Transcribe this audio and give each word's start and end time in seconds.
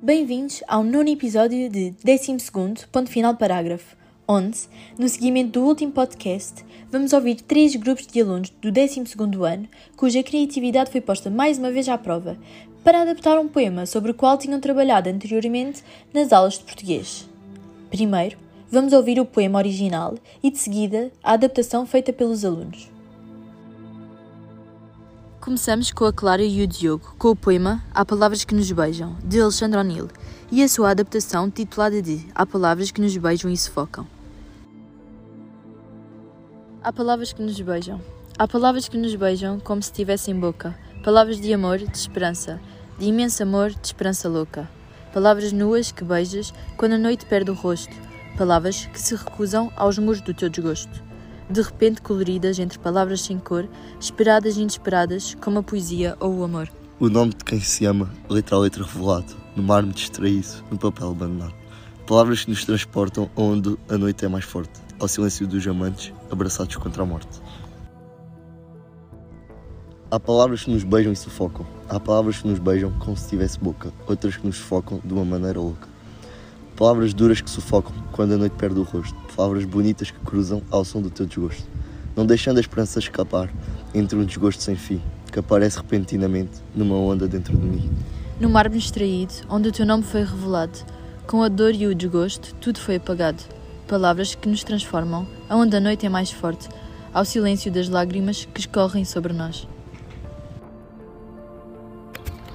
Bem-vindos 0.00 0.62
ao 0.68 0.84
nono 0.84 1.08
episódio 1.08 1.68
de 1.68 1.92
12 2.04 2.86
Ponto 2.92 3.10
Final 3.10 3.34
Parágrafo, 3.34 3.96
onde, 4.28 4.56
no 4.96 5.08
seguimento 5.08 5.58
do 5.58 5.66
último 5.66 5.90
podcast, 5.90 6.64
vamos 6.88 7.12
ouvir 7.12 7.40
três 7.40 7.74
grupos 7.74 8.06
de 8.06 8.20
alunos 8.20 8.48
do 8.62 8.70
12 8.70 9.02
ano 9.44 9.68
cuja 9.96 10.22
criatividade 10.22 10.92
foi 10.92 11.00
posta 11.00 11.28
mais 11.30 11.58
uma 11.58 11.72
vez 11.72 11.88
à 11.88 11.98
prova 11.98 12.38
para 12.84 13.02
adaptar 13.02 13.40
um 13.40 13.48
poema 13.48 13.86
sobre 13.86 14.12
o 14.12 14.14
qual 14.14 14.38
tinham 14.38 14.60
trabalhado 14.60 15.10
anteriormente 15.10 15.82
nas 16.14 16.32
aulas 16.32 16.58
de 16.58 16.64
português. 16.64 17.28
Primeiro, 17.90 18.38
vamos 18.70 18.92
ouvir 18.92 19.18
o 19.18 19.26
poema 19.26 19.58
original 19.58 20.14
e, 20.40 20.48
de 20.48 20.58
seguida, 20.58 21.10
a 21.24 21.32
adaptação 21.32 21.84
feita 21.84 22.12
pelos 22.12 22.44
alunos. 22.44 22.88
Começamos 25.40 25.92
com 25.92 26.04
a 26.04 26.12
Clara 26.12 26.42
e 26.42 26.62
o 26.62 26.66
Diogo, 26.66 27.14
com 27.16 27.28
o 27.28 27.36
poema 27.36 27.82
Há 27.94 28.04
Palavras 28.04 28.44
que 28.44 28.54
Nos 28.54 28.70
Beijam, 28.72 29.16
de 29.24 29.40
Alexandre 29.40 29.78
O'Neill, 29.78 30.08
e 30.50 30.62
a 30.64 30.68
sua 30.68 30.90
adaptação 30.90 31.48
titulada 31.48 32.02
de 32.02 32.26
Há 32.34 32.44
Palavras 32.44 32.90
que 32.90 33.00
Nos 33.00 33.16
Beijam 33.16 33.48
e 33.48 33.56
Sufocam. 33.56 34.04
Há 36.82 36.92
palavras 36.92 37.32
que 37.32 37.40
nos 37.40 37.58
beijam. 37.60 38.00
Há 38.36 38.48
palavras 38.48 38.88
que 38.88 38.96
nos 38.96 39.14
beijam 39.14 39.60
como 39.60 39.82
se 39.82 39.92
tivessem 39.92 40.38
boca. 40.38 40.76
Palavras 41.04 41.40
de 41.40 41.52
amor, 41.52 41.78
de 41.78 41.96
esperança. 41.96 42.60
De 42.98 43.06
imenso 43.06 43.42
amor, 43.42 43.70
de 43.70 43.86
esperança 43.86 44.28
louca. 44.28 44.68
Palavras 45.14 45.52
nuas 45.52 45.92
que 45.92 46.02
beijas 46.04 46.52
quando 46.76 46.94
a 46.94 46.98
noite 46.98 47.26
perde 47.26 47.50
o 47.50 47.54
rosto. 47.54 47.94
Palavras 48.36 48.86
que 48.86 49.00
se 49.00 49.14
recusam 49.14 49.72
aos 49.76 49.98
muros 49.98 50.20
do 50.20 50.34
teu 50.34 50.48
desgosto 50.48 51.07
de 51.50 51.62
repente 51.62 52.02
coloridas 52.02 52.58
entre 52.58 52.78
palavras 52.78 53.22
sem 53.22 53.38
cor, 53.38 53.68
esperadas 54.00 54.56
e 54.56 54.60
inesperadas, 54.60 55.34
como 55.40 55.58
a 55.58 55.62
poesia 55.62 56.16
ou 56.20 56.38
o 56.38 56.44
amor. 56.44 56.70
O 57.00 57.08
nome 57.08 57.32
de 57.32 57.44
quem 57.44 57.60
se 57.60 57.86
ama, 57.86 58.10
letra 58.28 58.56
a 58.56 58.58
letra 58.58 58.84
revelado, 58.84 59.34
no 59.54 59.62
mar 59.62 59.82
me 59.82 59.92
distraído, 59.92 60.48
no 60.70 60.78
papel 60.78 61.10
abandonado. 61.10 61.54
Palavras 62.06 62.44
que 62.44 62.50
nos 62.50 62.64
transportam 62.64 63.30
onde 63.36 63.76
a 63.88 63.96
noite 63.96 64.24
é 64.24 64.28
mais 64.28 64.44
forte, 64.44 64.80
ao 64.98 65.06
silêncio 65.06 65.46
dos 65.46 65.66
amantes, 65.66 66.12
abraçados 66.30 66.76
contra 66.76 67.02
a 67.02 67.06
morte. 67.06 67.40
Há 70.10 70.18
palavras 70.18 70.64
que 70.64 70.70
nos 70.70 70.84
beijam 70.84 71.12
e 71.12 71.16
sufocam. 71.16 71.66
Há 71.86 72.00
palavras 72.00 72.38
que 72.38 72.48
nos 72.48 72.58
beijam 72.58 72.90
como 72.98 73.14
se 73.14 73.28
tivesse 73.28 73.60
boca, 73.60 73.92
outras 74.06 74.36
que 74.36 74.46
nos 74.46 74.56
sufocam 74.56 75.00
de 75.04 75.12
uma 75.12 75.24
maneira 75.24 75.60
louca. 75.60 75.86
Palavras 76.78 77.12
duras 77.12 77.40
que 77.40 77.50
sufocam 77.50 77.92
quando 78.12 78.34
a 78.34 78.36
noite 78.36 78.52
perde 78.52 78.78
o 78.78 78.84
rosto. 78.84 79.16
Palavras 79.34 79.64
bonitas 79.64 80.12
que 80.12 80.20
cruzam 80.20 80.62
ao 80.70 80.84
som 80.84 81.02
do 81.02 81.10
teu 81.10 81.26
desgosto. 81.26 81.64
Não 82.14 82.24
deixando 82.24 82.58
a 82.58 82.60
esperança 82.60 83.00
escapar 83.00 83.52
entre 83.92 84.16
um 84.16 84.24
desgosto 84.24 84.62
sem 84.62 84.76
fim, 84.76 85.02
que 85.32 85.40
aparece 85.40 85.78
repentinamente 85.78 86.52
numa 86.76 86.94
onda 86.94 87.26
dentro 87.26 87.56
de 87.56 87.66
mim. 87.66 87.90
No 88.38 88.48
mar 88.48 88.68
distraído, 88.68 89.34
onde 89.50 89.70
o 89.70 89.72
teu 89.72 89.84
nome 89.84 90.04
foi 90.04 90.22
revelado, 90.22 90.78
com 91.26 91.42
a 91.42 91.48
dor 91.48 91.74
e 91.74 91.84
o 91.88 91.94
desgosto, 91.96 92.54
tudo 92.60 92.78
foi 92.78 92.94
apagado. 92.94 93.42
Palavras 93.88 94.36
que 94.36 94.48
nos 94.48 94.62
transformam, 94.62 95.26
aonde 95.48 95.74
a 95.74 95.80
noite 95.80 96.06
é 96.06 96.08
mais 96.08 96.30
forte, 96.30 96.68
ao 97.12 97.24
silêncio 97.24 97.72
das 97.72 97.88
lágrimas 97.88 98.44
que 98.54 98.60
escorrem 98.60 99.04
sobre 99.04 99.32
nós. 99.32 99.66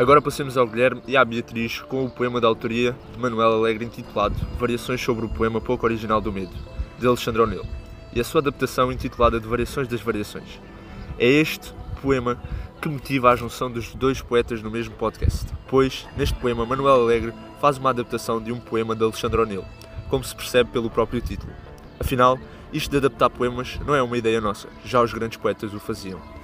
Agora 0.00 0.22
passemos 0.22 0.56
ao 0.56 0.66
Guilherme 0.66 1.02
e 1.06 1.14
à 1.14 1.22
Beatriz 1.22 1.82
com 1.82 2.06
o 2.06 2.10
poema 2.10 2.40
da 2.40 2.48
autoria 2.48 2.96
de 3.12 3.18
Manuel 3.18 3.52
Alegre 3.52 3.84
intitulado 3.84 4.34
Variações 4.58 4.98
sobre 4.98 5.26
o 5.26 5.28
poema 5.28 5.60
pouco 5.60 5.84
original 5.84 6.22
do 6.22 6.32
medo, 6.32 6.54
de 6.98 7.06
Alexandre 7.06 7.42
O'Neill, 7.42 7.66
e 8.14 8.18
a 8.18 8.24
sua 8.24 8.40
adaptação 8.40 8.90
intitulada 8.90 9.38
de 9.38 9.46
Variações 9.46 9.86
das 9.88 10.00
Variações. 10.00 10.58
É 11.18 11.28
este 11.28 11.74
poema 12.00 12.42
que 12.80 12.88
motiva 12.88 13.30
a 13.30 13.36
junção 13.36 13.70
dos 13.70 13.94
dois 13.94 14.22
poetas 14.22 14.62
no 14.62 14.70
mesmo 14.70 14.94
podcast, 14.94 15.44
pois, 15.68 16.08
neste 16.16 16.34
poema, 16.36 16.64
Manuel 16.64 17.02
Alegre 17.02 17.34
faz 17.60 17.76
uma 17.76 17.90
adaptação 17.90 18.40
de 18.42 18.50
um 18.52 18.58
poema 18.58 18.96
de 18.96 19.04
Alexandre 19.04 19.42
O'Neill, 19.42 19.66
como 20.08 20.24
se 20.24 20.34
percebe 20.34 20.70
pelo 20.70 20.88
próprio 20.88 21.20
título. 21.20 21.52
Afinal, 22.00 22.38
isto 22.72 22.90
de 22.90 22.96
adaptar 22.96 23.28
poemas 23.28 23.78
não 23.86 23.94
é 23.94 24.00
uma 24.02 24.16
ideia 24.16 24.40
nossa, 24.40 24.66
já 24.82 25.02
os 25.02 25.12
grandes 25.12 25.36
poetas 25.36 25.74
o 25.74 25.78
faziam. 25.78 26.39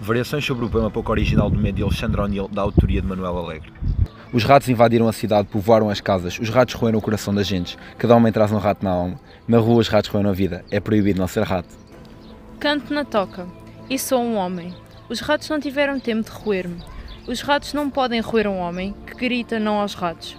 Variações 0.00 0.44
sobre 0.44 0.64
o 0.64 0.70
poema 0.70 0.90
pouco 0.90 1.10
original 1.10 1.50
do 1.50 1.72
de 1.72 1.82
Alexandre 1.82 2.20
O'Neill, 2.20 2.48
da 2.48 2.62
autoria 2.62 3.02
de 3.02 3.06
Manuel 3.06 3.36
Alegre. 3.36 3.72
Os 4.32 4.44
ratos 4.44 4.68
invadiram 4.68 5.08
a 5.08 5.12
cidade, 5.12 5.48
povoaram 5.48 5.90
as 5.90 6.00
casas, 6.00 6.38
os 6.38 6.48
ratos 6.48 6.74
roeram 6.74 6.98
o 6.98 7.02
coração 7.02 7.34
das 7.34 7.46
gentes, 7.46 7.76
cada 7.98 8.14
homem 8.14 8.32
traz 8.32 8.52
um 8.52 8.58
rato 8.58 8.84
na 8.84 8.90
alma. 8.90 9.20
Na 9.46 9.58
rua 9.58 9.80
os 9.80 9.88
ratos 9.88 10.08
roeram 10.08 10.30
a 10.30 10.32
vida, 10.32 10.64
é 10.70 10.78
proibido 10.78 11.18
não 11.18 11.26
ser 11.26 11.42
rato. 11.42 11.68
Canto 12.60 12.94
na 12.94 13.04
toca, 13.04 13.46
e 13.90 13.98
sou 13.98 14.20
um 14.20 14.36
homem. 14.36 14.72
Os 15.08 15.20
ratos 15.20 15.48
não 15.48 15.58
tiveram 15.58 15.98
tempo 15.98 16.22
de 16.22 16.30
roer-me. 16.30 16.78
Os 17.26 17.40
ratos 17.40 17.74
não 17.74 17.90
podem 17.90 18.20
roer 18.20 18.46
um 18.46 18.58
homem 18.58 18.94
que 19.04 19.14
grita 19.14 19.58
não 19.58 19.80
aos 19.80 19.94
ratos. 19.94 20.36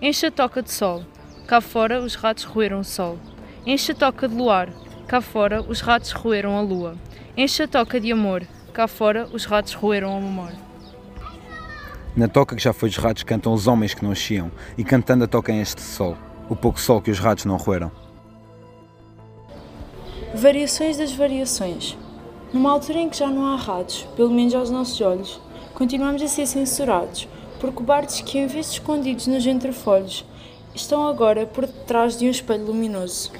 Enche 0.00 0.26
a 0.26 0.30
toca 0.30 0.62
de 0.62 0.72
sol, 0.72 1.04
cá 1.46 1.60
fora 1.60 2.00
os 2.00 2.14
ratos 2.14 2.44
roeram 2.44 2.80
o 2.80 2.84
sol. 2.84 3.18
Enche 3.66 3.92
a 3.92 3.94
toca 3.94 4.26
de 4.26 4.34
luar, 4.34 4.70
cá 5.06 5.20
fora 5.20 5.60
os 5.60 5.80
ratos 5.80 6.12
roeram 6.12 6.56
a 6.56 6.62
lua. 6.62 6.96
Enche 7.36 7.62
a 7.62 7.68
toca 7.68 8.00
de 8.00 8.10
amor, 8.10 8.42
Cá 8.72 8.88
fora, 8.88 9.28
os 9.30 9.44
ratos 9.44 9.74
roeram 9.74 10.16
a 10.16 10.20
memória. 10.20 10.56
Na 12.16 12.26
toca 12.26 12.56
que 12.56 12.62
já 12.62 12.72
foi 12.72 12.88
dos 12.88 12.96
ratos 12.96 13.22
cantam 13.22 13.52
os 13.52 13.66
homens 13.66 13.92
que 13.92 14.02
não 14.02 14.14
chiam, 14.14 14.50
e 14.78 14.82
cantando 14.82 15.24
a 15.24 15.26
toca 15.26 15.52
em 15.52 15.60
este 15.60 15.82
sol, 15.82 16.16
o 16.48 16.56
pouco 16.56 16.80
sol 16.80 17.02
que 17.02 17.10
os 17.10 17.18
ratos 17.18 17.44
não 17.44 17.58
roeram. 17.58 17.92
Variações 20.34 20.96
das 20.96 21.12
variações. 21.12 21.98
Numa 22.50 22.72
altura 22.72 23.00
em 23.00 23.10
que 23.10 23.18
já 23.18 23.28
não 23.28 23.46
há 23.46 23.56
ratos, 23.56 24.08
pelo 24.16 24.30
menos 24.30 24.54
aos 24.54 24.70
nossos 24.70 24.98
olhos, 25.02 25.38
continuamos 25.74 26.22
a 26.22 26.28
ser 26.28 26.46
censurados 26.46 27.28
por 27.60 27.72
cobardes 27.72 28.22
que, 28.22 28.38
em 28.38 28.46
vez 28.46 28.66
de 28.66 28.72
escondidos 28.72 29.26
nos 29.26 29.46
entrefolhos, 29.46 30.24
estão 30.74 31.06
agora 31.06 31.44
por 31.44 31.66
detrás 31.66 32.16
de 32.16 32.26
um 32.26 32.30
espelho 32.30 32.64
luminoso. 32.64 33.32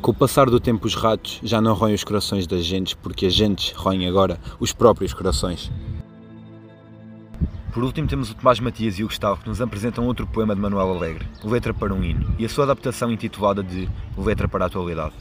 Com 0.00 0.12
o 0.12 0.14
passar 0.14 0.48
do 0.48 0.58
tempo, 0.58 0.86
os 0.86 0.94
ratos 0.94 1.40
já 1.42 1.60
não 1.60 1.74
roem 1.74 1.94
os 1.94 2.02
corações 2.02 2.46
das 2.46 2.64
gentes, 2.64 2.94
porque 2.94 3.26
as 3.26 3.34
gentes 3.34 3.72
roem 3.76 4.08
agora 4.08 4.40
os 4.58 4.72
próprios 4.72 5.12
corações. 5.12 5.70
Por 7.70 7.84
último, 7.84 8.08
temos 8.08 8.30
o 8.30 8.34
Tomás 8.34 8.58
Matias 8.60 8.98
e 8.98 9.04
o 9.04 9.08
Gustavo 9.08 9.42
que 9.42 9.48
nos 9.48 9.60
apresentam 9.60 10.06
outro 10.06 10.26
poema 10.26 10.54
de 10.54 10.60
Manuel 10.60 10.90
Alegre, 10.90 11.28
Letra 11.44 11.74
para 11.74 11.92
um 11.92 12.02
Hino, 12.02 12.34
e 12.38 12.46
a 12.46 12.48
sua 12.48 12.64
adaptação 12.64 13.12
intitulada 13.12 13.62
de 13.62 13.90
Letra 14.16 14.48
para 14.48 14.64
a 14.64 14.68
Atualidade. 14.68 15.14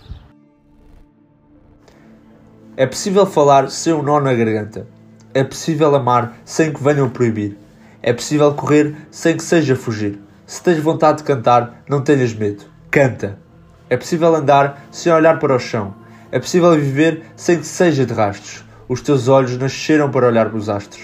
É 2.77 2.85
possível 2.85 3.25
falar 3.25 3.69
sem 3.69 3.91
um 3.91 4.01
nó 4.01 4.21
na 4.21 4.33
garganta. 4.33 4.87
É 5.33 5.43
possível 5.43 5.93
amar 5.93 6.37
sem 6.45 6.71
que 6.71 6.81
venham 6.81 7.09
proibir. 7.09 7.57
É 8.01 8.13
possível 8.13 8.53
correr 8.53 8.95
sem 9.11 9.35
que 9.35 9.43
seja 9.43 9.75
fugir. 9.75 10.17
Se 10.45 10.63
tens 10.63 10.79
vontade 10.79 11.17
de 11.17 11.25
cantar, 11.25 11.83
não 11.87 12.01
tenhas 12.01 12.33
medo. 12.33 12.63
Canta! 12.89 13.48
É 13.89 13.97
possível 13.97 14.35
andar 14.35 14.87
sem 14.91 15.11
olhar 15.11 15.39
para 15.39 15.55
o 15.55 15.59
chão. 15.59 15.95
É 16.31 16.39
possível 16.39 16.71
viver 16.75 17.23
sem 17.35 17.59
que 17.59 17.65
seja 17.65 18.05
de 18.05 18.13
rastros. 18.13 18.63
Os 18.87 19.01
teus 19.01 19.27
olhos 19.27 19.57
nasceram 19.57 20.11
para 20.11 20.27
olhar 20.27 20.49
para 20.49 20.57
os 20.57 20.69
astros. 20.69 21.03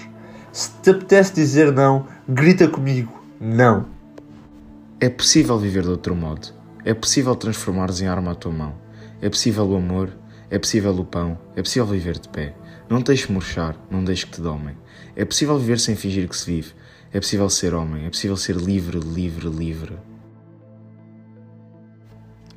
Se 0.51 0.69
te 0.81 0.91
apetece 0.91 1.33
dizer 1.33 1.71
não, 1.71 2.05
grita 2.29 2.67
comigo: 2.67 3.11
não. 3.39 3.87
É 4.99 5.09
possível 5.09 5.57
viver 5.57 5.83
de 5.83 5.89
outro 5.89 6.15
modo. 6.15 6.47
É 6.83 6.93
possível 6.93 7.35
transformares 7.35 8.01
em 8.01 8.07
arma 8.07 8.31
a 8.31 8.35
tua 8.35 8.51
mão. 8.51 8.75
É 9.21 9.29
possível 9.29 9.65
o 9.65 9.75
amor. 9.75 10.09
É 10.49 10.59
possível 10.59 10.93
o 10.93 11.03
pão. 11.03 11.37
É 11.55 11.61
possível 11.61 11.87
viver 11.87 12.19
de 12.19 12.29
pé. 12.29 12.53
Não 12.87 13.01
deixes 13.01 13.27
murchar. 13.27 13.75
Não 13.89 14.03
deixes 14.03 14.25
que 14.25 14.31
te 14.33 14.41
domem. 14.41 14.77
É 15.15 15.25
possível 15.25 15.57
viver 15.57 15.79
sem 15.79 15.95
fingir 15.95 16.29
que 16.29 16.37
se 16.37 16.45
vive. 16.45 16.73
É 17.11 17.19
possível 17.19 17.49
ser 17.49 17.73
homem. 17.73 18.05
É 18.05 18.09
possível 18.09 18.37
ser 18.37 18.55
livre, 18.55 18.99
livre, 18.99 19.49
livre. 19.49 19.97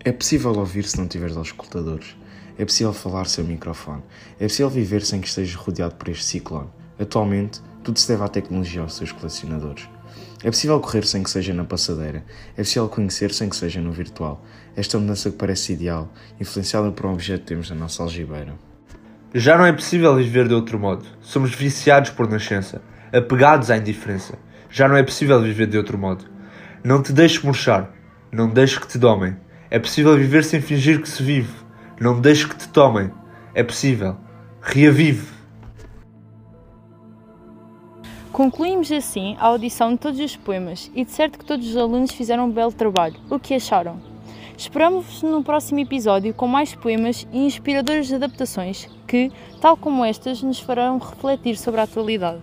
É 0.08 0.12
possível 0.12 0.52
ouvir 0.52 0.84
se 0.84 0.96
não 0.96 1.06
tiveres 1.06 1.36
auscultadores. 1.36 2.16
É 2.56 2.64
possível 2.64 2.94
falar 2.94 3.26
sem 3.26 3.44
microfone. 3.44 4.02
É 4.40 4.44
possível 4.44 4.70
viver 4.70 5.02
sem 5.02 5.20
que 5.20 5.28
estejas 5.28 5.54
rodeado 5.54 5.96
por 5.96 6.08
este 6.08 6.24
ciclone. 6.24 6.70
Atualmente, 6.98 7.60
tudo 7.84 7.98
se 7.98 8.08
deve 8.08 8.24
à 8.24 8.28
tecnologia 8.28 8.80
aos 8.80 8.94
seus 8.94 9.12
colecionadores. 9.12 9.86
É 10.42 10.50
possível 10.50 10.80
correr 10.80 11.04
sem 11.04 11.22
que 11.22 11.28
seja 11.28 11.52
na 11.52 11.62
passadeira. 11.62 12.24
É 12.56 12.62
possível 12.62 12.88
conhecer 12.88 13.34
sem 13.34 13.50
que 13.50 13.56
seja 13.56 13.82
no 13.82 13.92
virtual. 13.92 14.42
Esta 14.74 14.98
mudança 14.98 15.30
que 15.30 15.36
parece 15.36 15.74
ideal, 15.74 16.10
influenciada 16.40 16.90
por 16.90 17.04
um 17.04 17.12
objeto 17.12 17.40
que 17.40 17.48
temos 17.48 17.68
na 17.68 17.76
nossa 17.76 18.02
algibeira. 18.02 18.54
Já 19.34 19.58
não 19.58 19.66
é 19.66 19.74
possível 19.74 20.16
viver 20.16 20.48
de 20.48 20.54
outro 20.54 20.78
modo. 20.78 21.04
Somos 21.20 21.54
viciados 21.54 22.08
por 22.08 22.26
nascença, 22.26 22.80
apegados 23.12 23.70
à 23.70 23.76
indiferença. 23.76 24.38
Já 24.70 24.88
não 24.88 24.96
é 24.96 25.02
possível 25.02 25.38
viver 25.42 25.66
de 25.66 25.76
outro 25.76 25.98
modo. 25.98 26.24
Não 26.82 27.02
te 27.02 27.12
deixes 27.12 27.42
murchar. 27.42 27.92
Não 28.32 28.48
deixes 28.48 28.78
que 28.78 28.88
te 28.88 28.96
domem. 28.96 29.36
É 29.70 29.78
possível 29.78 30.16
viver 30.16 30.44
sem 30.44 30.60
fingir 30.60 31.02
que 31.02 31.08
se 31.08 31.22
vive. 31.22 31.52
Não 32.00 32.20
deixes 32.20 32.46
que 32.46 32.56
te 32.56 32.68
tomem. 32.68 33.10
É 33.54 33.62
possível. 33.62 34.16
Reavive. 34.62 35.26
Concluímos 38.32 38.90
assim 38.92 39.36
a 39.38 39.46
audição 39.46 39.92
de 39.92 39.98
todos 39.98 40.20
os 40.20 40.36
poemas 40.36 40.90
e 40.94 41.04
de 41.04 41.10
certo 41.10 41.38
que 41.38 41.44
todos 41.44 41.68
os 41.68 41.76
alunos 41.76 42.12
fizeram 42.12 42.46
um 42.46 42.50
belo 42.50 42.72
trabalho. 42.72 43.16
O 43.28 43.38
que 43.38 43.52
acharam? 43.52 44.00
Esperamos-vos 44.56 45.22
no 45.22 45.42
próximo 45.42 45.80
episódio 45.80 46.32
com 46.32 46.46
mais 46.46 46.74
poemas 46.74 47.26
e 47.32 47.44
inspiradoras 47.44 48.12
adaptações 48.12 48.88
que, 49.06 49.30
tal 49.60 49.76
como 49.76 50.04
estas, 50.04 50.42
nos 50.42 50.60
farão 50.60 50.98
refletir 50.98 51.56
sobre 51.56 51.80
a 51.80 51.84
atualidade. 51.84 52.40